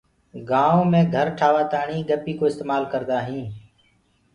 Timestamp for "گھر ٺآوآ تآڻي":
1.15-1.97